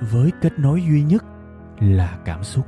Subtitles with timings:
[0.00, 1.24] với kết nối duy nhất
[1.80, 2.66] là cảm xúc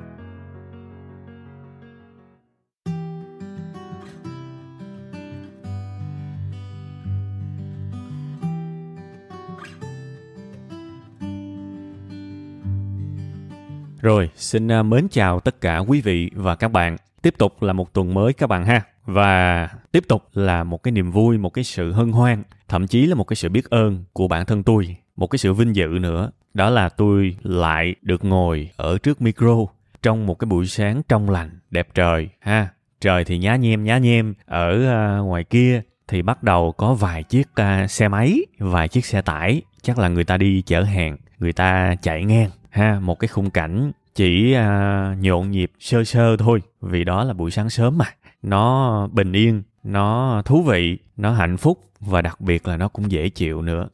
[14.02, 16.96] Rồi, xin à, mến chào tất cả quý vị và các bạn.
[17.22, 18.82] Tiếp tục là một tuần mới các bạn ha.
[19.04, 23.06] Và tiếp tục là một cái niềm vui, một cái sự hân hoan, thậm chí
[23.06, 25.86] là một cái sự biết ơn của bản thân tôi, một cái sự vinh dự
[25.86, 26.30] nữa.
[26.54, 29.56] Đó là tôi lại được ngồi ở trước micro
[30.02, 32.68] trong một cái buổi sáng trong lành, đẹp trời ha.
[33.00, 37.22] Trời thì nhá nhem nhá nhem, ở uh, ngoài kia thì bắt đầu có vài
[37.22, 41.16] chiếc uh, xe máy, vài chiếc xe tải, chắc là người ta đi chở hàng,
[41.38, 43.00] người ta chạy ngang ha.
[43.00, 46.62] Một cái khung cảnh chỉ uh, nhộn nhịp sơ sơ thôi.
[46.80, 48.06] Vì đó là buổi sáng sớm mà.
[48.42, 53.10] Nó bình yên nó thú vị nó hạnh phúc và đặc biệt là nó cũng
[53.10, 53.88] dễ chịu nữa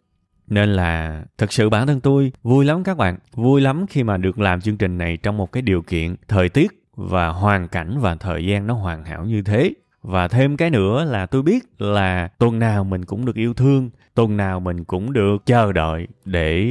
[0.49, 3.19] nên là thật sự bản thân tôi vui lắm các bạn.
[3.35, 6.49] Vui lắm khi mà được làm chương trình này trong một cái điều kiện thời
[6.49, 9.73] tiết và hoàn cảnh và thời gian nó hoàn hảo như thế.
[10.03, 13.91] Và thêm cái nữa là tôi biết là tuần nào mình cũng được yêu thương,
[14.15, 16.67] tuần nào mình cũng được chờ đợi để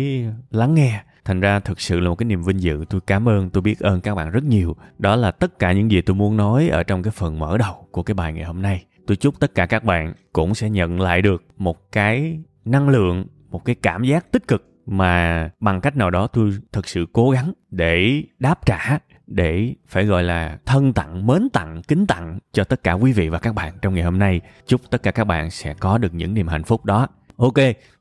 [0.51, 1.01] lắng nghe.
[1.25, 2.85] Thành ra thực sự là một cái niềm vinh dự.
[2.89, 4.75] Tôi cảm ơn, tôi biết ơn các bạn rất nhiều.
[4.97, 7.87] Đó là tất cả những gì tôi muốn nói ở trong cái phần mở đầu
[7.91, 8.85] của cái bài ngày hôm nay.
[9.07, 13.25] Tôi chúc tất cả các bạn cũng sẽ nhận lại được một cái năng lượng
[13.49, 17.29] một cái cảm giác tích cực mà bằng cách nào đó tôi thực sự cố
[17.29, 22.63] gắng để đáp trả để phải gọi là thân tặng mến tặng kính tặng cho
[22.63, 25.23] tất cả quý vị và các bạn trong ngày hôm nay chúc tất cả các
[25.23, 27.07] bạn sẽ có được những niềm hạnh phúc đó
[27.37, 27.53] Ok,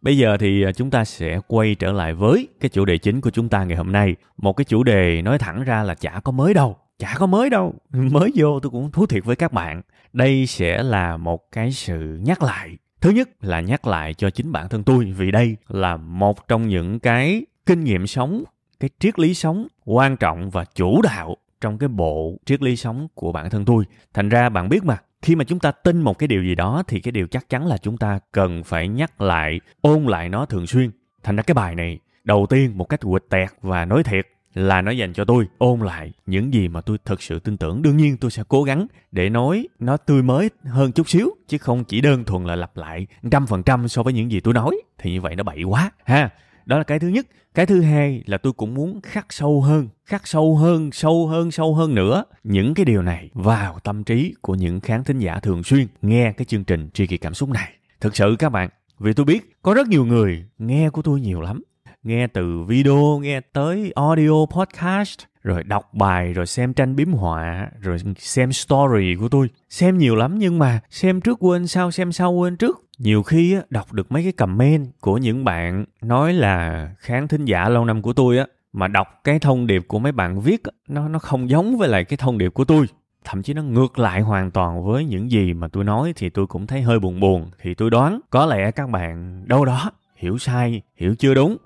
[0.03, 3.21] bây giờ thì à, chúng ta sẽ quay trở lại với cái chủ đề chính
[3.21, 4.17] của chúng ta ngày hôm nay.
[4.37, 6.77] Một cái chủ đề nói thẳng ra là chả có mới đâu.
[6.99, 7.75] Chả có mới đâu.
[7.93, 9.83] Mới vô tôi cũng thú thiệt với các bạn.
[10.13, 12.77] Đây sẽ là một cái sự nhắc lại.
[13.01, 16.69] Thứ nhất là nhắc lại cho chính bản thân tôi vì đây là một trong
[16.69, 18.45] những cái kinh nghiệm sống,
[18.81, 23.09] cái triết lý sống quan trọng và chủ đạo trong cái bộ triết lý sống
[23.15, 23.85] của bản thân tôi.
[24.15, 26.83] Thành ra bạn biết mà, khi mà chúng ta tin một cái điều gì đó
[26.89, 30.47] thì cái điều chắc chắn là chúng ta cần phải nhắc lại ôn lại nó
[30.47, 30.91] thường xuyên
[31.23, 34.83] thành ra cái bài này đầu tiên một cách quịch tẹt và nói thiệt là
[34.83, 37.83] nó dành cho tôi, ôn lại những gì mà tôi thực sự tin tưởng.
[37.83, 41.59] Đương nhiên tôi sẽ cố gắng để nói nó tươi mới hơn chút xíu, chứ
[41.59, 44.55] không chỉ đơn thuần là lặp lại trăm phần trăm so với những gì tôi
[44.55, 44.77] nói.
[44.99, 46.31] Thì như vậy nó bậy quá, ha.
[46.67, 47.27] Đó là cái thứ nhất.
[47.55, 51.51] Cái thứ hai là tôi cũng muốn khắc sâu hơn, khắc sâu hơn sâu hơn
[51.51, 55.41] sâu hơn nữa những cái điều này vào tâm trí của những khán thính giả
[55.41, 57.73] thường xuyên nghe cái chương trình tri kỳ cảm xúc này.
[58.01, 58.69] Thực sự các bạn,
[58.99, 61.63] vì tôi biết có rất nhiều người nghe của tôi nhiều lắm
[62.07, 67.69] nghe từ video nghe tới audio podcast rồi đọc bài rồi xem tranh biếm họa
[67.81, 69.49] rồi xem story của tôi.
[69.69, 72.83] Xem nhiều lắm nhưng mà xem trước quên sau xem sau quên trước.
[72.99, 77.45] Nhiều khi á, đọc được mấy cái comment của những bạn nói là khán thính
[77.45, 80.63] giả lâu năm của tôi á mà đọc cái thông điệp của mấy bạn viết
[80.89, 82.87] nó nó không giống với lại cái thông điệp của tôi.
[83.25, 86.47] Thậm chí nó ngược lại hoàn toàn với những gì mà tôi nói thì tôi
[86.47, 87.51] cũng thấy hơi buồn buồn.
[87.63, 91.57] Thì tôi đoán có lẽ các bạn đâu đó hiểu sai hiểu chưa đúng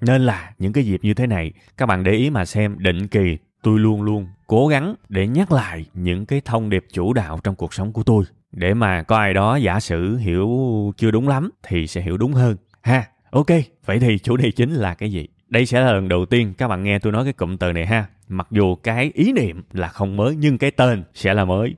[0.00, 3.06] nên là những cái dịp như thế này, các bạn để ý mà xem, định
[3.06, 7.40] kỳ, tôi luôn luôn cố gắng để nhắc lại những cái thông điệp chủ đạo
[7.44, 8.24] trong cuộc sống của tôi.
[8.52, 10.48] Để mà có ai đó giả sử hiểu
[10.96, 12.56] chưa đúng lắm thì sẽ hiểu đúng hơn.
[12.82, 13.46] Ha, ok,
[13.84, 15.28] vậy thì chủ đề chính là cái gì?
[15.48, 17.86] Đây sẽ là lần đầu tiên các bạn nghe tôi nói cái cụm từ này
[17.86, 18.06] ha.
[18.28, 21.74] Mặc dù cái ý niệm là không mới, nhưng cái tên sẽ là mới.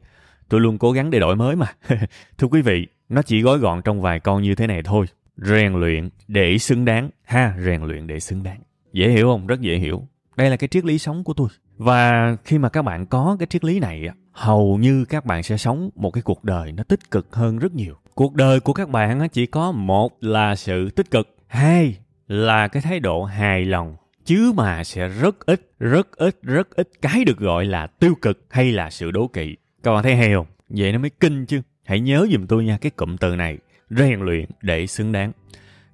[0.49, 1.67] Tôi luôn cố gắng để đổi mới mà.
[2.39, 5.07] Thưa quý vị, nó chỉ gói gọn trong vài con như thế này thôi
[5.41, 7.11] rèn luyện để xứng đáng.
[7.25, 8.61] Ha, rèn luyện để xứng đáng.
[8.93, 9.47] Dễ hiểu không?
[9.47, 10.09] Rất dễ hiểu.
[10.37, 11.49] Đây là cái triết lý sống của tôi.
[11.77, 15.57] Và khi mà các bạn có cái triết lý này hầu như các bạn sẽ
[15.57, 17.95] sống một cái cuộc đời nó tích cực hơn rất nhiều.
[18.15, 21.97] Cuộc đời của các bạn chỉ có một là sự tích cực, hai
[22.29, 23.97] là cái thái độ hài lòng.
[24.25, 28.47] Chứ mà sẽ rất ít rất ít rất ít cái được gọi là tiêu cực
[28.51, 29.57] hay là sự đố kỵ.
[29.83, 30.47] Các bạn thấy hay không?
[30.69, 31.61] Vậy nó mới kinh chứ.
[31.85, 33.59] Hãy nhớ giùm tôi nha, cái cụm từ này
[33.91, 35.33] rèn luyện để xứng đáng.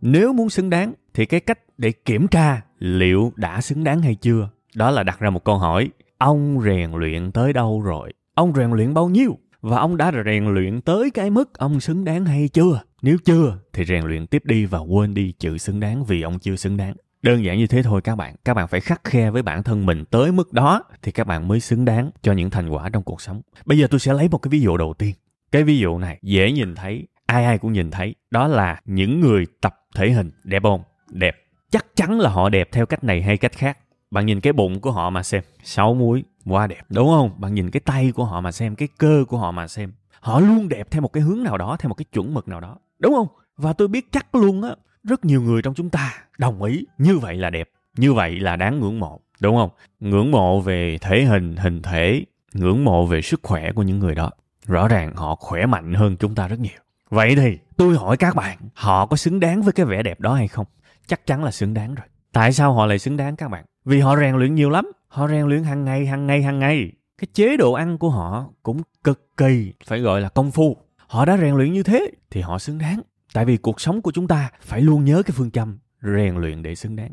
[0.01, 4.15] Nếu muốn xứng đáng thì cái cách để kiểm tra liệu đã xứng đáng hay
[4.15, 4.49] chưa?
[4.75, 5.91] Đó là đặt ra một câu hỏi.
[6.19, 8.13] Ông rèn luyện tới đâu rồi?
[8.35, 9.39] Ông rèn luyện bao nhiêu?
[9.61, 12.81] Và ông đã rèn luyện tới cái mức ông xứng đáng hay chưa?
[13.03, 16.39] Nếu chưa thì rèn luyện tiếp đi và quên đi chữ xứng đáng vì ông
[16.39, 16.95] chưa xứng đáng.
[17.23, 18.35] Đơn giản như thế thôi các bạn.
[18.45, 21.49] Các bạn phải khắc khe với bản thân mình tới mức đó thì các bạn
[21.49, 23.43] mới xứng đáng cho những thành quả trong cuộc sống.
[23.65, 25.15] Bây giờ tôi sẽ lấy một cái ví dụ đầu tiên.
[25.53, 28.15] Cái ví dụ này dễ nhìn thấy, ai ai cũng nhìn thấy.
[28.31, 30.83] Đó là những người tập thể hình đẹp không?
[31.11, 31.37] Đẹp.
[31.71, 33.79] Chắc chắn là họ đẹp theo cách này hay cách khác.
[34.11, 37.31] Bạn nhìn cái bụng của họ mà xem, sáu múi, quá đẹp, đúng không?
[37.39, 39.93] Bạn nhìn cái tay của họ mà xem, cái cơ của họ mà xem.
[40.21, 42.61] Họ luôn đẹp theo một cái hướng nào đó, theo một cái chuẩn mực nào
[42.61, 43.29] đó, đúng không?
[43.57, 44.71] Và tôi biết chắc luôn á,
[45.05, 48.57] rất nhiều người trong chúng ta đồng ý như vậy là đẹp, như vậy là
[48.57, 49.71] đáng ngưỡng mộ, đúng không?
[50.01, 54.15] Ngưỡng mộ về thể hình, hình thể, ngưỡng mộ về sức khỏe của những người
[54.15, 54.31] đó.
[54.67, 56.86] Rõ ràng họ khỏe mạnh hơn chúng ta rất nhiều.
[57.11, 60.35] Vậy thì tôi hỏi các bạn, họ có xứng đáng với cái vẻ đẹp đó
[60.35, 60.67] hay không?
[61.07, 62.07] Chắc chắn là xứng đáng rồi.
[62.33, 63.65] Tại sao họ lại xứng đáng các bạn?
[63.85, 64.93] Vì họ rèn luyện nhiều lắm.
[65.09, 66.93] Họ rèn luyện hàng ngày, hàng ngày, hàng ngày.
[67.19, 70.77] Cái chế độ ăn của họ cũng cực kỳ, phải gọi là công phu.
[70.97, 73.01] Họ đã rèn luyện như thế thì họ xứng đáng.
[73.33, 76.63] Tại vì cuộc sống của chúng ta phải luôn nhớ cái phương châm rèn luyện
[76.63, 77.11] để xứng đáng.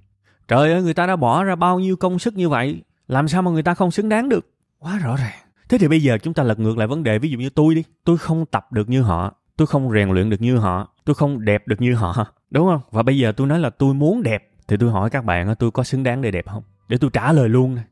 [0.48, 3.42] Trời ơi, người ta đã bỏ ra bao nhiêu công sức như vậy, làm sao
[3.42, 4.50] mà người ta không xứng đáng được?
[4.80, 5.40] Quá rõ ràng.
[5.70, 7.76] Thế thì bây giờ chúng ta lật ngược lại vấn đề, ví dụ như tôi
[7.76, 11.14] đi, tôi không tập được như họ, tôi không rèn luyện được như họ, tôi
[11.14, 12.82] không đẹp được như họ, đúng không?
[12.92, 15.72] Và bây giờ tôi nói là tôi muốn đẹp, thì tôi hỏi các bạn tôi
[15.72, 16.64] có xứng đáng để đẹp không?
[16.88, 17.76] Để tôi trả lời luôn.
[17.76, 17.86] này,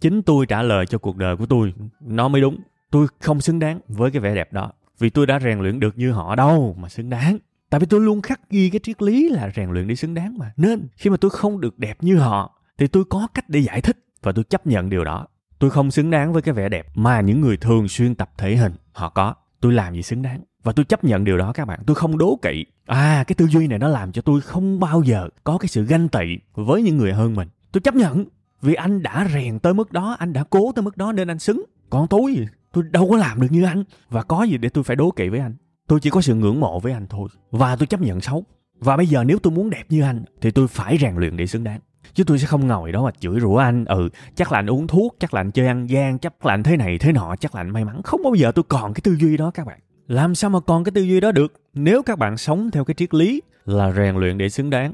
[0.00, 2.60] Chính tôi trả lời cho cuộc đời của tôi, nó mới đúng.
[2.90, 4.72] Tôi không xứng đáng với cái vẻ đẹp đó.
[4.98, 7.38] Vì tôi đã rèn luyện được như họ đâu mà xứng đáng.
[7.70, 10.38] Tại vì tôi luôn khắc ghi cái triết lý là rèn luyện để xứng đáng
[10.38, 10.52] mà.
[10.56, 13.80] Nên khi mà tôi không được đẹp như họ thì tôi có cách để giải
[13.80, 15.26] thích và tôi chấp nhận điều đó.
[15.58, 18.56] Tôi không xứng đáng với cái vẻ đẹp mà những người thường xuyên tập thể
[18.56, 19.34] hình họ có.
[19.60, 20.40] Tôi làm gì xứng đáng.
[20.62, 21.80] Và tôi chấp nhận điều đó các bạn.
[21.86, 22.64] Tôi không đố kỵ.
[22.86, 25.84] À cái tư duy này nó làm cho tôi không bao giờ có cái sự
[25.84, 27.48] ganh tị với những người hơn mình.
[27.72, 28.24] Tôi chấp nhận.
[28.62, 31.38] Vì anh đã rèn tới mức đó, anh đã cố tới mức đó nên anh
[31.38, 31.64] xứng.
[31.90, 33.84] Còn tôi, tôi đâu có làm được như anh.
[34.10, 35.54] Và có gì để tôi phải đố kỵ với anh.
[35.86, 37.28] Tôi chỉ có sự ngưỡng mộ với anh thôi.
[37.50, 38.44] Và tôi chấp nhận xấu.
[38.80, 41.46] Và bây giờ nếu tôi muốn đẹp như anh thì tôi phải rèn luyện để
[41.46, 41.80] xứng đáng.
[42.14, 43.84] Chứ tôi sẽ không ngồi đó mà chửi rủa anh.
[43.84, 46.62] Ừ, chắc là anh uống thuốc, chắc là anh chơi ăn gian, chắc là anh
[46.62, 48.02] thế này thế nọ, chắc là anh may mắn.
[48.02, 49.78] Không bao giờ tôi còn cái tư duy đó các bạn.
[50.08, 51.52] Làm sao mà còn cái tư duy đó được?
[51.74, 54.92] Nếu các bạn sống theo cái triết lý là rèn luyện để xứng đáng,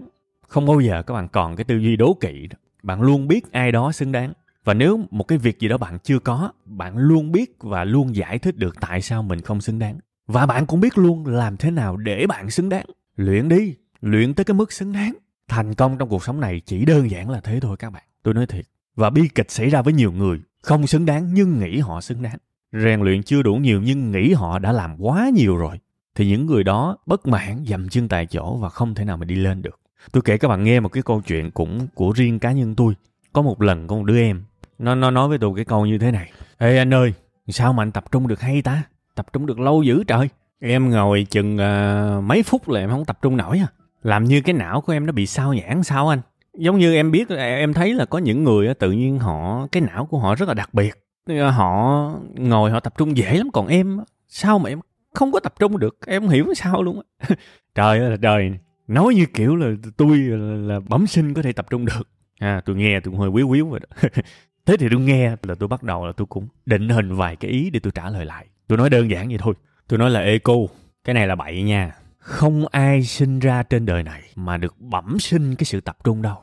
[0.49, 2.57] không bao giờ các bạn còn cái tư duy đố kỵ đó.
[2.83, 4.33] Bạn luôn biết ai đó xứng đáng.
[4.65, 8.17] Và nếu một cái việc gì đó bạn chưa có, bạn luôn biết và luôn
[8.17, 9.99] giải thích được tại sao mình không xứng đáng.
[10.27, 12.87] Và bạn cũng biết luôn làm thế nào để bạn xứng đáng.
[13.17, 15.15] Luyện đi, luyện tới cái mức xứng đáng.
[15.49, 18.03] Thành công trong cuộc sống này chỉ đơn giản là thế thôi các bạn.
[18.23, 18.65] Tôi nói thiệt.
[18.97, 22.23] Và bi kịch xảy ra với nhiều người, không xứng đáng nhưng nghĩ họ xứng
[22.23, 22.39] đáng.
[22.83, 25.81] Rèn luyện chưa đủ nhiều nhưng nghĩ họ đã làm quá nhiều rồi.
[26.15, 29.25] Thì những người đó bất mãn dầm chân tại chỗ và không thể nào mà
[29.25, 29.81] đi lên được.
[30.13, 32.95] Tôi kể các bạn nghe một cái câu chuyện cũng của riêng cá nhân tôi.
[33.33, 34.43] Có một lần có một đứa em,
[34.79, 36.33] nó nó nói với tôi cái câu như thế này.
[36.59, 37.13] Ê anh ơi,
[37.49, 38.83] sao mà anh tập trung được hay ta?
[39.15, 40.29] Tập trung được lâu dữ trời.
[40.61, 43.67] Em ngồi chừng uh, mấy phút là em không tập trung nổi à.
[44.03, 46.21] Làm như cái não của em nó bị sao nhãn sao anh?
[46.59, 50.07] Giống như em biết, em thấy là có những người tự nhiên họ, cái não
[50.07, 51.04] của họ rất là đặc biệt.
[51.27, 53.99] Ờ, họ ngồi họ tập trung dễ lắm, còn em,
[54.29, 54.81] sao mà em
[55.15, 57.29] không có tập trung được, em không hiểu sao luôn á.
[57.75, 58.53] trời ơi là trời,
[58.87, 59.67] nói như kiểu là
[59.97, 62.09] tôi là, là bẩm sinh có thể tập trung được.
[62.39, 64.09] À, tôi nghe tôi cũng hơi quýu quýu rồi đó.
[64.67, 67.51] Thế thì tôi nghe là tôi bắt đầu là tôi cũng định hình vài cái
[67.51, 68.47] ý để tôi trả lời lại.
[68.67, 69.55] Tôi nói đơn giản vậy thôi.
[69.89, 70.69] Tôi nói là ê cô,
[71.05, 71.93] cái này là bậy nha.
[72.19, 76.23] Không ai sinh ra trên đời này mà được bẩm sinh cái sự tập trung
[76.23, 76.37] đâu.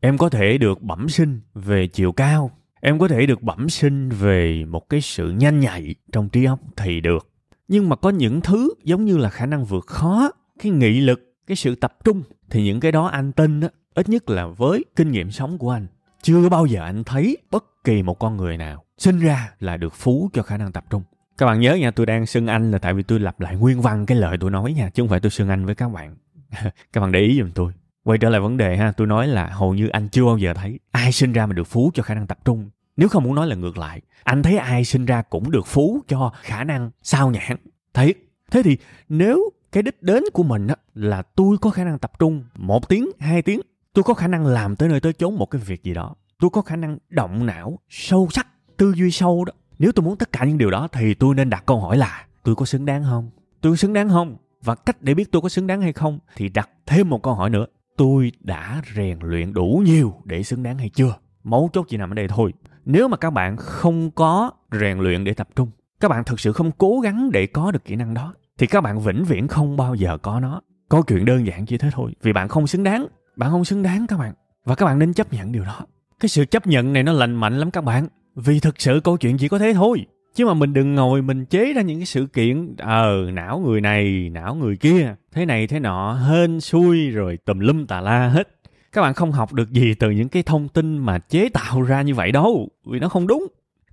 [0.00, 2.50] Em có thể được bẩm sinh về chiều cao,
[2.86, 6.60] em có thể được bẩm sinh về một cái sự nhanh nhạy trong trí óc
[6.76, 7.28] thì được.
[7.68, 10.30] Nhưng mà có những thứ giống như là khả năng vượt khó,
[10.62, 14.08] cái nghị lực, cái sự tập trung thì những cái đó anh tin á, ít
[14.08, 15.86] nhất là với kinh nghiệm sống của anh,
[16.22, 19.94] chưa bao giờ anh thấy bất kỳ một con người nào sinh ra là được
[19.94, 21.02] phú cho khả năng tập trung.
[21.38, 23.80] Các bạn nhớ nha, tôi đang xưng anh là tại vì tôi lặp lại nguyên
[23.80, 26.16] văn cái lời tôi nói nha, chứ không phải tôi xưng anh với các bạn.
[26.92, 27.72] các bạn để ý giùm tôi.
[28.04, 30.54] Quay trở lại vấn đề ha, tôi nói là hầu như anh chưa bao giờ
[30.54, 32.70] thấy ai sinh ra mà được phú cho khả năng tập trung.
[32.96, 36.00] Nếu không muốn nói là ngược lại, anh thấy ai sinh ra cũng được phú
[36.08, 37.56] cho khả năng sao nhãn.
[37.94, 38.16] Thiệt.
[38.50, 38.76] Thế thì
[39.08, 42.88] nếu cái đích đến của mình á, là tôi có khả năng tập trung một
[42.88, 43.60] tiếng, hai tiếng,
[43.92, 46.14] tôi có khả năng làm tới nơi tới chốn một cái việc gì đó.
[46.40, 50.16] Tôi có khả năng động não, sâu sắc, tư duy sâu đó nếu tôi muốn
[50.16, 52.86] tất cả những điều đó thì tôi nên đặt câu hỏi là tôi có xứng
[52.86, 53.30] đáng không?
[53.60, 54.36] Tôi có xứng đáng không?
[54.62, 57.34] Và cách để biết tôi có xứng đáng hay không thì đặt thêm một câu
[57.34, 57.66] hỏi nữa.
[57.96, 61.14] Tôi đã rèn luyện đủ nhiều để xứng đáng hay chưa?
[61.46, 62.52] Mấu chốt chỉ nằm ở đây thôi.
[62.84, 64.50] Nếu mà các bạn không có
[64.80, 67.84] rèn luyện để tập trung, các bạn thực sự không cố gắng để có được
[67.84, 70.60] kỹ năng đó, thì các bạn vĩnh viễn không bao giờ có nó.
[70.88, 72.12] Câu chuyện đơn giản chỉ thế thôi.
[72.22, 73.06] Vì bạn không xứng đáng.
[73.36, 74.32] Bạn không xứng đáng các bạn.
[74.64, 75.80] Và các bạn nên chấp nhận điều đó.
[76.20, 78.08] Cái sự chấp nhận này nó lành mạnh lắm các bạn.
[78.34, 80.06] Vì thực sự câu chuyện chỉ có thế thôi.
[80.34, 83.80] Chứ mà mình đừng ngồi mình chế ra những cái sự kiện ờ não người
[83.80, 88.28] này, não người kia, thế này thế nọ, hên xui rồi tùm lum tà la
[88.28, 88.48] hết
[88.96, 92.02] các bạn không học được gì từ những cái thông tin mà chế tạo ra
[92.02, 93.46] như vậy đâu, vì nó không đúng.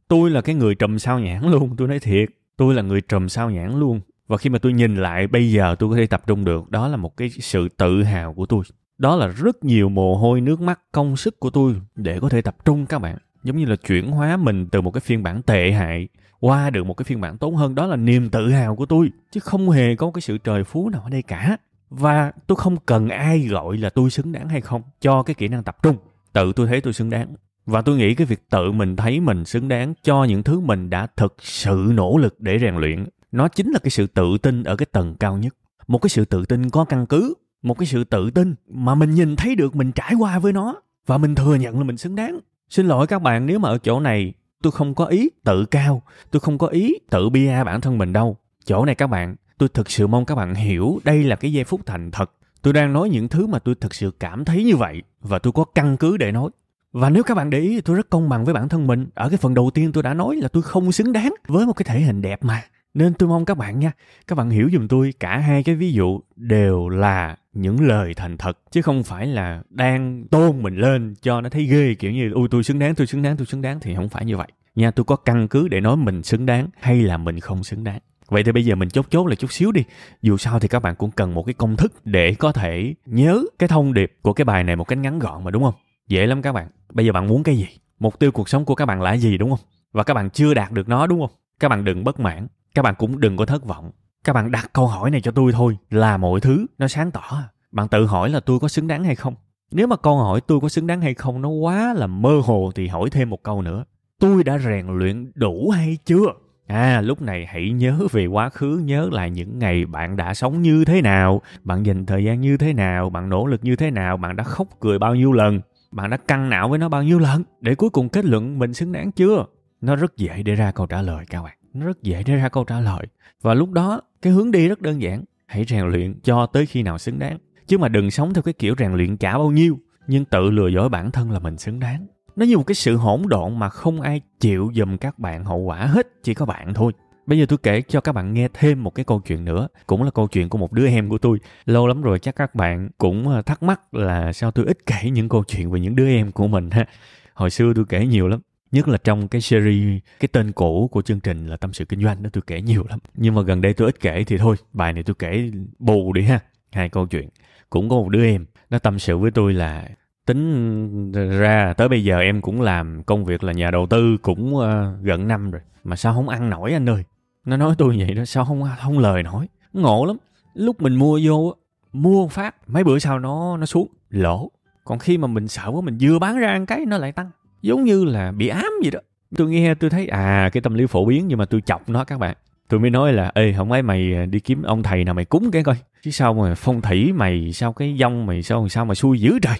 [0.07, 2.29] Tôi là cái người trùm sao nhãn luôn, tôi nói thiệt.
[2.57, 4.01] Tôi là người trùm sao nhãn luôn.
[4.27, 6.69] Và khi mà tôi nhìn lại, bây giờ tôi có thể tập trung được.
[6.69, 8.63] Đó là một cái sự tự hào của tôi.
[8.97, 12.41] Đó là rất nhiều mồ hôi nước mắt công sức của tôi để có thể
[12.41, 13.17] tập trung các bạn.
[13.43, 16.07] Giống như là chuyển hóa mình từ một cái phiên bản tệ hại
[16.39, 17.75] qua được một cái phiên bản tốt hơn.
[17.75, 20.89] Đó là niềm tự hào của tôi, chứ không hề có cái sự trời phú
[20.89, 21.57] nào ở đây cả
[21.99, 25.47] và tôi không cần ai gọi là tôi xứng đáng hay không, cho cái kỹ
[25.47, 25.97] năng tập trung.
[26.33, 27.33] Tự tôi thấy tôi xứng đáng.
[27.65, 30.89] Và tôi nghĩ cái việc tự mình thấy mình xứng đáng cho những thứ mình
[30.89, 34.63] đã thực sự nỗ lực để rèn luyện, nó chính là cái sự tự tin
[34.63, 35.55] ở cái tầng cao nhất.
[35.87, 39.11] Một cái sự tự tin có căn cứ, một cái sự tự tin mà mình
[39.11, 42.15] nhìn thấy được, mình trải qua với nó, và mình thừa nhận là mình xứng
[42.15, 42.39] đáng.
[42.69, 44.33] Xin lỗi các bạn, nếu mà ở chỗ này
[44.63, 48.13] tôi không có ý tự cao, tôi không có ý tự bia bản thân mình
[48.13, 48.37] đâu.
[48.65, 51.63] Chỗ này các bạn tôi thực sự mong các bạn hiểu đây là cái giây
[51.63, 52.31] phút thành thật.
[52.61, 55.53] Tôi đang nói những thứ mà tôi thực sự cảm thấy như vậy và tôi
[55.53, 56.49] có căn cứ để nói.
[56.91, 59.07] Và nếu các bạn để ý, tôi rất công bằng với bản thân mình.
[59.13, 61.73] Ở cái phần đầu tiên tôi đã nói là tôi không xứng đáng với một
[61.73, 62.63] cái thể hình đẹp mà.
[62.93, 63.91] Nên tôi mong các bạn nha,
[64.27, 68.37] các bạn hiểu giùm tôi, cả hai cái ví dụ đều là những lời thành
[68.37, 72.31] thật, chứ không phải là đang tôn mình lên cho nó thấy ghê, kiểu như
[72.31, 73.79] ui tôi xứng đáng, tôi xứng đáng, tôi xứng đáng.
[73.79, 74.47] Thì không phải như vậy.
[74.75, 77.83] Nha, tôi có căn cứ để nói mình xứng đáng hay là mình không xứng
[77.83, 79.83] đáng vậy thì bây giờ mình chốt chốt là chút xíu đi.
[80.21, 83.43] Dù sao thì các bạn cũng cần một cái công thức để có thể nhớ
[83.59, 85.73] cái thông điệp của cái bài này một cách ngắn gọn mà, đúng không?
[86.07, 86.67] Dễ lắm các bạn.
[86.93, 87.67] Bây giờ bạn muốn cái gì?
[87.99, 89.59] Mục tiêu cuộc sống của các bạn là gì, đúng không?
[89.91, 91.37] Và các bạn chưa đạt được nó, đúng không?
[91.59, 92.47] Các bạn đừng bất mãn.
[92.75, 93.91] Các bạn cũng đừng có thất vọng.
[94.23, 97.21] Các bạn đặt câu hỏi này cho tôi thôi là mọi thứ nó sáng tỏ
[97.31, 97.49] à.
[97.71, 99.35] bạn tự hỏi là tôi có xứng đáng hay không?
[99.71, 102.71] Nếu mà câu hỏi tôi có xứng đáng hay không nó quá là mơ hồ
[102.75, 103.85] thì hỏi thêm một câu nữa.
[104.19, 106.25] Tôi đã rèn luyện đủ hay chưa?
[106.67, 110.61] À lúc này hãy nhớ về quá khứ, nhớ lại những ngày bạn đã sống
[110.61, 113.91] như thế nào, bạn dành thời gian như thế nào, bạn nỗ lực như thế
[113.91, 117.03] nào, bạn đã khóc cười bao nhiêu lần, bạn đã căng não với nó bao
[117.03, 117.43] nhiêu lần.
[117.61, 119.45] Để cuối cùng kết luận mình xứng đáng chưa?
[119.81, 122.49] Nó rất dễ để ra câu trả lời các bạn nó rất dễ để ra
[122.49, 123.07] câu trả lời.
[123.41, 125.23] Và lúc đó, cái hướng đi rất đơn giản.
[125.45, 127.37] Hãy rèn luyện cho tới khi nào xứng đáng.
[127.67, 130.67] Chứ mà đừng sống theo cái kiểu rèn luyện trả bao nhiêu, nhưng tự lừa
[130.67, 133.69] dối bản thân là mình xứng đáng nó như một cái sự hỗn độn mà
[133.69, 136.91] không ai chịu dùm các bạn, hậu quả hết chỉ có bạn thôi.
[137.25, 140.03] Bây giờ tôi kể cho các bạn nghe thêm một cái câu chuyện nữa, cũng
[140.03, 141.39] là câu chuyện của một đứa em của tôi.
[141.65, 145.09] Lâu lắm rồi chắc các bạn cũng ờ, thắc mắc là sao tôi ít kể
[145.09, 146.85] những câu chuyện về những đứa em của mình ha.
[147.33, 148.39] Hồi xưa tôi kể nhiều lắm,
[148.71, 152.03] nhất là trong cái series, cái tên cũ của chương trình là tâm sự kinh
[152.03, 152.99] doanh đó tôi kể nhiều lắm.
[153.15, 156.21] Nhưng mà gần đây tôi ít kể thì thôi, bài này tôi kể bù đi
[156.21, 156.39] ha,
[156.71, 157.29] hai câu chuyện.
[157.69, 159.87] Cũng có một đứa em, nó tâm sự với tôi là
[160.25, 164.55] tính ra tới bây giờ em cũng làm công việc là nhà đầu tư cũng
[164.55, 164.63] uh,
[165.01, 165.61] gần năm rồi.
[165.83, 167.03] Mà sao không ăn nổi anh ơi?
[167.45, 169.47] Nó nói tôi vậy đó sao không không lời nổi?
[169.73, 170.17] Ngộ lắm.
[170.53, 171.55] Lúc mình mua vô
[171.93, 173.87] mua phát mấy bữa sau nó nó xuống.
[174.09, 174.51] Lỗ.
[174.85, 177.29] Còn khi mà mình sợ quá mình vừa bán ra ăn cái nó lại tăng.
[177.61, 178.99] Giống như là bị ám gì đó.
[179.37, 182.03] Tôi nghe tôi thấy à cái tâm lý phổ biến nhưng mà tôi chọc nó
[182.03, 182.35] các bạn.
[182.67, 185.25] Tôi mới nói là ê không ấy mày ờ, đi kiếm ông thầy nào mày
[185.25, 185.75] cúng cái coi.
[186.01, 189.39] Chứ sao mà phong thủy mày sao cái dông mày sao sao mà xui dữ
[189.41, 189.57] trời?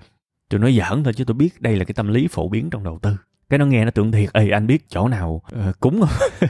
[0.53, 2.83] Tôi nói giỡn thôi chứ tôi biết đây là cái tâm lý phổ biến trong
[2.83, 3.17] đầu tư.
[3.49, 5.41] Cái nó nghe nó tưởng thiệt ê anh biết chỗ nào?
[5.69, 6.49] Uh, cúng không?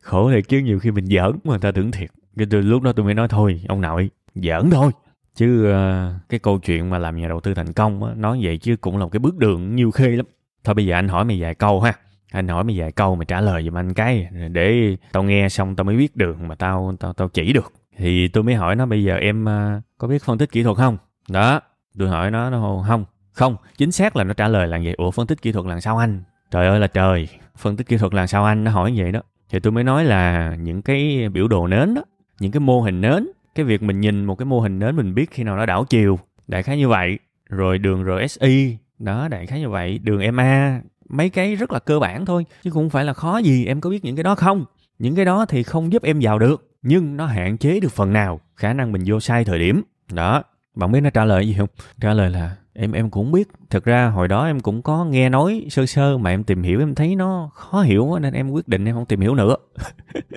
[0.00, 2.10] Khổ thiệt chứ nhiều khi mình giỡn mà người ta tưởng thiệt.
[2.36, 4.92] Cái từ lúc đó tôi mới nói thôi ông nội giỡn thôi.
[5.34, 8.58] Chứ uh, cái câu chuyện mà làm nhà đầu tư thành công á, nói vậy
[8.58, 10.26] chứ cũng là một cái bước đường nhiều khê lắm.
[10.64, 11.92] Thôi bây giờ anh hỏi mày vài câu ha.
[12.32, 15.76] Anh hỏi mày vài câu mày trả lời giùm anh cái để tao nghe xong
[15.76, 17.72] tao mới biết đường mà tao tao tao chỉ được.
[17.96, 20.76] Thì tôi mới hỏi nó bây giờ em uh, có biết phân tích kỹ thuật
[20.76, 20.98] không?
[21.28, 21.60] Đó,
[21.98, 24.94] tôi hỏi nó nó không không, chính xác là nó trả lời là vậy.
[24.98, 26.22] Ủa, phân tích kỹ thuật là sao anh?
[26.50, 28.64] Trời ơi là trời, phân tích kỹ thuật là sao anh?
[28.64, 29.20] Nó hỏi vậy đó.
[29.50, 32.02] Thì tôi mới nói là những cái biểu đồ nến đó,
[32.40, 35.14] những cái mô hình nến, cái việc mình nhìn một cái mô hình nến mình
[35.14, 37.18] biết khi nào nó đảo chiều, đại khái như vậy.
[37.48, 39.98] Rồi đường RSI đó, đại khái như vậy.
[39.98, 43.38] Đường MA mấy cái rất là cơ bản thôi, chứ cũng không phải là khó
[43.38, 44.64] gì em có biết những cái đó không?
[44.98, 48.12] Những cái đó thì không giúp em vào được, nhưng nó hạn chế được phần
[48.12, 49.82] nào khả năng mình vô sai thời điểm.
[50.12, 50.42] Đó
[50.74, 51.68] bạn biết nó trả lời gì không?
[52.00, 53.48] Trả lời là em em cũng biết.
[53.70, 56.80] Thực ra hồi đó em cũng có nghe nói sơ sơ mà em tìm hiểu,
[56.80, 59.56] em thấy nó khó hiểu nên em quyết định em không tìm hiểu nữa.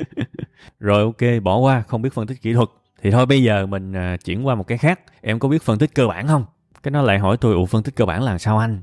[0.80, 2.70] Rồi ok, bỏ qua, không biết phân tích kỹ thuật.
[3.02, 5.00] Thì thôi, bây giờ mình à, chuyển qua một cái khác.
[5.22, 6.46] Em có biết phân tích cơ bản không?
[6.84, 8.80] Cái nó lại hỏi tôi ủ phân tích cơ bản là sao anh?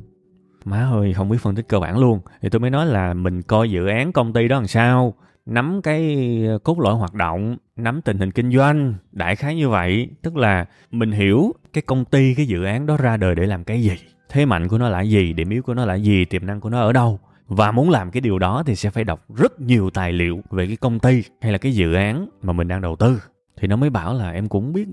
[0.65, 2.21] Má ơi, không biết phân tích cơ bản luôn.
[2.43, 5.15] Thì tôi mới nói là mình coi dự án công ty đó làm sao
[5.47, 6.27] nắm cái
[6.65, 10.09] cốt lõi hoạt động, nắm tình hình kinh doanh, đại khái như vậy.
[10.23, 13.65] Tức là mình hiểu cái công ty, cái dự án đó ra đời để làm
[13.65, 13.97] cái gì,
[14.29, 16.71] thế mạnh của nó là gì, điểm yếu của nó là gì, tiềm năng của
[16.71, 17.21] nó ở đâu.
[17.47, 20.67] Và muốn làm cái điều đó thì sẽ phải đọc rất nhiều tài liệu về
[20.67, 23.23] cái công ty hay là cái dự án mà mình đang đầu tư.
[23.57, 24.89] Thì nó mới bảo là em cũng biết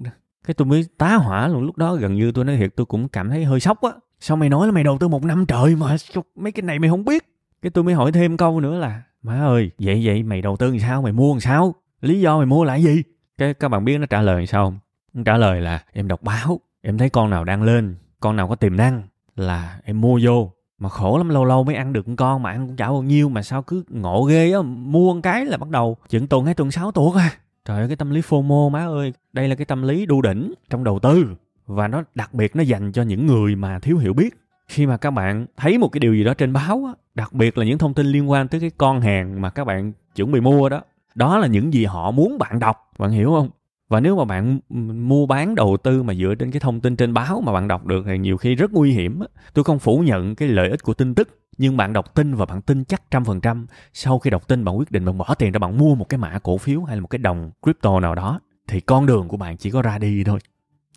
[0.47, 1.63] cái tôi mới tá hỏa luôn.
[1.63, 3.89] Lúc đó gần như tôi nói thiệt, tôi cũng cảm thấy hơi sốc á.
[4.19, 5.95] Sao mày nói là mày đầu tư một năm trời mà
[6.35, 7.23] mấy cái này mày không biết?
[7.61, 10.69] Cái tôi mới hỏi thêm câu nữa là má ơi, vậy vậy mày đầu tư
[10.69, 11.01] làm sao?
[11.01, 11.75] Mày mua làm sao?
[12.01, 13.03] Lý do mày mua là gì?
[13.37, 14.79] Cái, các bạn biết nó trả lời sao không?
[15.13, 18.47] Nó trả lời là em đọc báo, em thấy con nào đang lên, con nào
[18.47, 19.03] có tiềm năng
[19.35, 20.51] là em mua vô.
[20.77, 23.29] Mà khổ lắm, lâu lâu mới ăn được con, mà ăn cũng chả bao nhiêu,
[23.29, 26.53] mà sao cứ ngộ ghê á, mua một cái là bắt đầu chừng tuần hai
[26.53, 27.31] tuần sáu tuần à.
[27.65, 29.13] Trời ơi, cái tâm lý fomo, má ơi.
[29.33, 31.35] Đây là cái tâm lý đu đỉnh trong đầu tư,
[31.65, 34.35] và nó đặc biệt nó dành cho những người mà thiếu hiểu biết
[34.69, 37.57] khi mà các bạn thấy một cái điều gì đó trên báo á, đặc biệt
[37.57, 40.41] là những thông tin liên quan tới cái con hàng mà các bạn chuẩn bị
[40.41, 40.81] mua đó
[41.15, 43.49] đó là những gì họ muốn bạn đọc, bạn hiểu không?
[43.89, 44.59] Và nếu mà bạn
[45.07, 47.85] mua bán đầu tư mà dựa trên cái thông tin trên báo mà bạn đọc
[47.85, 49.19] được thì nhiều khi rất nguy hiểm
[49.53, 52.45] tôi không phủ nhận cái lợi ích của tin tức, nhưng bạn đọc tin và
[52.45, 55.35] bạn tin chắc trăm phần trăm sau khi đọc tin bạn quyết định bạn bỏ
[55.39, 57.99] tiền ra bạn mua một cái mã cổ phiếu hay là một cái đồng crypto
[57.99, 60.39] nào đó, thì con đường của bạn chỉ có ra đi thôi.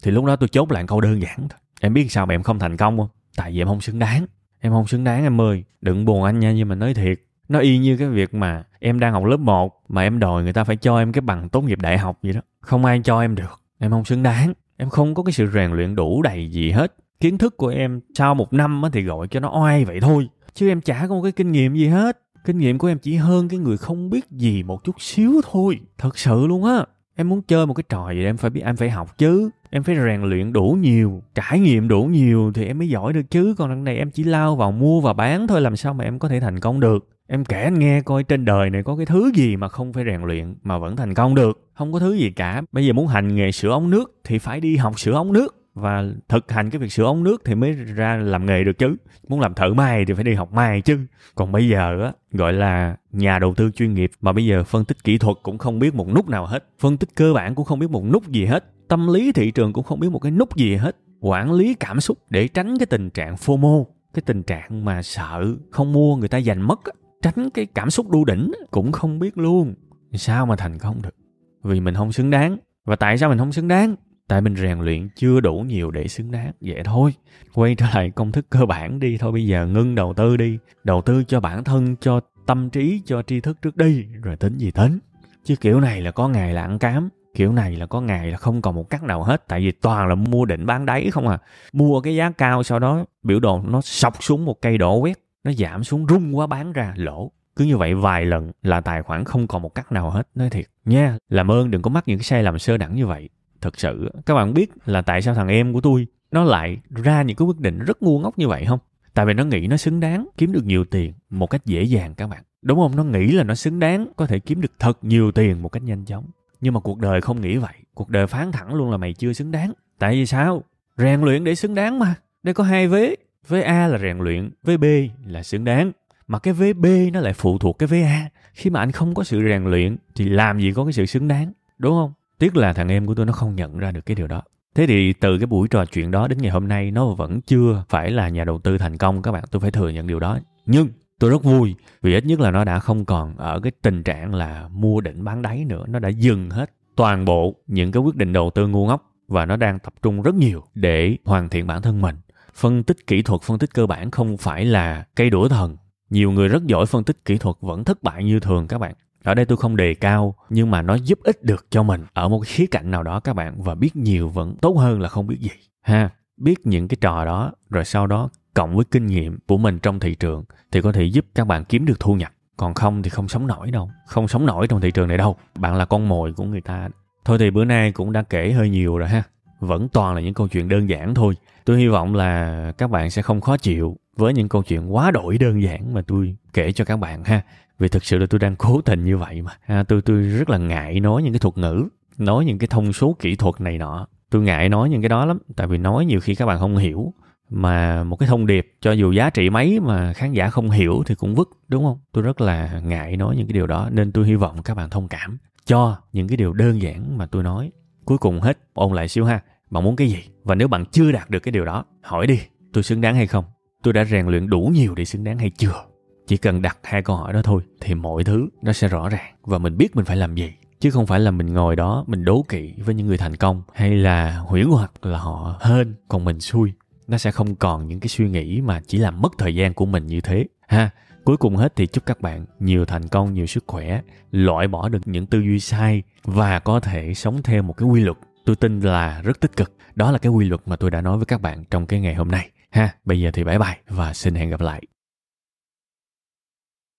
[0.02, 1.58] Thì lúc đó tôi chốt lại câu đơn giản thôi.
[1.80, 3.08] Em biết sao mà em không thành công không?
[3.36, 4.26] Tại vì em không xứng đáng.
[4.60, 5.64] Em không xứng đáng em ơi.
[5.80, 9.00] Đừng buồn anh nha, nhưng mà nói thiệt, nó y như cái việc mà em
[9.00, 11.60] đang học lớp 1 mà em đòi người ta phải cho em cái bằng tốt
[11.60, 12.40] nghiệp đại học vậy đó.
[12.60, 13.60] Không ai cho em được.
[13.78, 14.52] Em không xứng đáng.
[14.76, 16.94] Em không có cái sự rèn luyện đủ đầy gì hết.
[17.20, 20.28] Kiến thức của em sau một năm thì gọi cho nó oai vậy thôi.
[20.54, 22.18] Chứ em chả có một cái kinh nghiệm gì hết.
[22.44, 25.80] Kinh nghiệm của em chỉ hơn cái người không biết gì một chút xíu thôi.
[25.98, 26.84] Thật sự luôn á.
[27.16, 29.82] Em muốn chơi một cái trò gì em phải biết, em phải học chứ em
[29.82, 33.54] phải rèn luyện đủ nhiều, trải nghiệm đủ nhiều thì em mới giỏi được chứ.
[33.58, 36.18] Còn đằng này em chỉ lao vào mua và bán thôi, làm sao mà em
[36.18, 37.08] có thể thành công được?
[37.26, 40.04] Em kể anh nghe coi trên đời này có cái thứ gì mà không phải
[40.04, 41.68] rèn luyện mà vẫn thành công được.
[41.74, 42.62] Không có thứ gì cả.
[42.72, 45.61] Bây giờ muốn hành nghề sửa ống nước thì phải đi học sửa ống nước
[45.74, 48.96] và thực hành cái việc sửa ống nước thì mới ra làm nghề được chứ.
[49.28, 50.98] Muốn làm thợ may thì phải đi học may chứ.
[51.34, 54.84] Còn bây giờ á, gọi là nhà đầu tư chuyên nghiệp mà bây giờ phân
[54.84, 56.64] tích kỹ thuật cũng không biết một nút nào hết.
[56.78, 58.64] Phân tích cơ bản cũng không biết một nút gì hết.
[58.88, 60.96] Tâm lý thị trường cũng không biết một cái nút gì hết.
[61.20, 65.46] Quản lý cảm xúc để tránh cái tình trạng fomo, cái tình trạng mà sợ
[65.70, 66.80] không mua người ta giành mất
[67.22, 69.74] tránh cái cảm xúc đu đỉnh cũng không biết luôn.
[70.12, 71.14] Sao mà thành công được?
[71.62, 72.56] Vì mình không xứng đáng.
[72.84, 73.96] Và tại sao mình không xứng đáng?
[74.28, 77.14] Tại mình rèn luyện chưa đủ nhiều để xứng đáng, vậy thôi.
[77.54, 80.58] Quay trở lại công thức cơ bản đi, thôi bây giờ ngưng đầu tư đi.
[80.84, 84.58] Đầu tư cho bản thân, cho tâm trí, cho tri thức trước đi, rồi tính
[84.58, 84.98] gì tính.
[85.44, 88.38] Chứ kiểu này là có ngày là ăn cám, kiểu này là có ngày là
[88.38, 91.28] không còn một cách nào hết, tại vì toàn là mua định bán đáy không
[91.28, 91.38] à.
[91.72, 95.18] Mua cái giá cao sau đó, biểu đồ nó sọc xuống một cây đổ quét,
[95.44, 97.30] nó giảm xuống rung quá bán ra, lỗ.
[97.56, 100.50] Cứ như vậy vài lần là tài khoản không còn một cách nào hết, nói
[100.50, 101.18] thiệt nha.
[101.28, 103.28] Làm ơn đừng có mắc những cái sai lầm sơ đẳng như vậy
[103.62, 104.10] thật sự.
[104.26, 107.46] Các bạn biết là tại sao thằng em của tôi, nó lại ra những cái
[107.46, 108.78] quyết định rất ngu ngốc như vậy không?
[109.14, 112.14] Tại vì nó nghĩ nó xứng đáng kiếm được nhiều tiền một cách dễ dàng
[112.14, 112.42] các bạn.
[112.62, 112.96] Đúng không?
[112.96, 115.82] Nó nghĩ là nó xứng đáng có thể kiếm được thật nhiều tiền một cách
[115.82, 116.24] nhanh chóng.
[116.60, 117.74] Nhưng mà cuộc đời không nghĩ vậy.
[117.94, 119.72] Cuộc đời phán thẳng luôn là mày chưa xứng đáng.
[119.98, 120.62] Tại vì sao?
[120.96, 122.14] Rèn luyện để xứng đáng mà.
[122.42, 123.14] Đây có hai vế.
[123.48, 124.84] Vế a là rèn luyện, vế b
[125.26, 125.92] là xứng đáng.
[126.26, 128.28] Mà cái vế b nó lại phụ thuộc cái vế a.
[128.52, 131.28] Khi mà anh không có sự rèn luyện thì làm gì có cái sự xứng
[131.28, 131.52] đáng?
[131.78, 132.12] Đúng không?
[132.38, 134.42] Tiếc là thằng em của tôi nó không nhận ra được cái điều đó.
[134.74, 137.84] Thế thì từ cái buổi trò chuyện đó đến ngày hôm nay, nó vẫn chưa
[137.88, 139.44] phải là nhà đầu tư thành công, các bạn.
[139.50, 140.38] Tôi phải thừa nhận điều đó.
[140.66, 144.02] Nhưng tôi rất vui vì ít nhất là nó đã không còn ở cái tình
[144.02, 145.84] trạng là mua đỉnh bán đáy nữa.
[145.88, 149.46] Nó đã dừng hết toàn bộ những cái quyết định đầu tư ngu ngốc và
[149.46, 152.16] nó đang tập trung rất nhiều để hoàn thiện bản thân mình.
[152.54, 155.76] Phân tích kỹ thuật, phân tích cơ bản không phải là cây đũa thần.
[156.10, 158.94] Nhiều người rất giỏi phân tích kỹ thuật, vẫn thất bại như thường, các bạn
[159.24, 162.04] ở đây tôi không đề cao, nhưng mà nó giúp ích được cho mình.
[162.12, 165.08] Ở một khía cạnh nào đó các bạn, và biết nhiều vẫn tốt hơn là
[165.08, 165.50] không biết gì.
[165.80, 169.78] Ha, biết những cái trò đó, rồi sau đó cộng với kinh nghiệm của mình
[169.78, 172.32] trong thị trường thì có thể giúp các bạn kiếm được thu nhập.
[172.56, 173.90] Còn không thì không sống nổi đâu.
[174.06, 175.36] Không sống nổi trong thị trường này đâu.
[175.58, 176.88] Bạn là con mồi của người ta.
[177.24, 179.22] Thôi thì bữa nay cũng đã kể hơi nhiều rồi ha.
[179.60, 181.34] Vẫn toàn là những câu chuyện đơn giản thôi.
[181.64, 185.10] Tôi hy vọng là các bạn sẽ không khó chịu với những câu chuyện quá
[185.10, 187.42] đổi đơn giản mà tôi kể cho các bạn ha.
[187.78, 189.52] Vì thực sự là tôi đang cố tình như vậy mà.
[189.66, 192.92] À, tôi tôi rất là ngại nói những cái thuật ngữ nói những cái thông
[192.92, 194.06] số kỹ thuật này nọ.
[194.30, 196.76] Tôi ngại nói những cái đó lắm tại vì nói nhiều khi các bạn không
[196.76, 197.14] hiểu.
[197.50, 201.02] Mà một cái thông điệp cho dù giá trị mấy mà khán giả không hiểu
[201.06, 201.98] thì cũng vứt đúng không?
[202.12, 204.90] Tôi rất là ngại nói những cái điều đó nên tôi hy vọng các bạn
[204.90, 207.72] thông cảm cho những cái điều đơn giản mà tôi nói.
[208.04, 209.40] Cuối cùng hết ôn lại xíu ha.
[209.70, 210.24] Bạn muốn cái gì?
[210.44, 212.40] Và nếu bạn chưa đạt được cái điều đó hỏi đi
[212.72, 213.44] tôi xứng đáng hay không?
[213.82, 215.84] tôi đã rèn luyện đủ nhiều để xứng đáng hay chưa?
[216.26, 219.34] Chỉ cần đặt hai câu hỏi đó thôi thì mọi thứ nó sẽ rõ ràng.
[219.42, 222.24] Và mình biết mình phải làm gì, chứ không phải là mình ngồi đó mình
[222.24, 226.24] đố kỵ với những người thành công hay là huyễn hoặc là họ hên còn
[226.24, 226.72] mình xui.
[227.08, 229.86] Nó sẽ không còn những cái suy nghĩ mà chỉ làm mất thời gian của
[229.86, 230.46] mình như thế.
[230.68, 230.90] Ha,
[231.24, 234.88] cuối cùng hết thì chúc các bạn nhiều thành công, nhiều sức khỏe, loại bỏ
[234.88, 238.56] được những tư duy sai và có thể sống theo một cái quy luật tôi
[238.56, 239.72] tin là rất tích cực.
[239.94, 242.14] Đó là cái quy luật mà tôi đã nói với các bạn trong cái ngày
[242.14, 242.50] hôm nay.
[242.72, 244.82] Ha, bây giờ thì bye bye và xin hẹn gặp lại.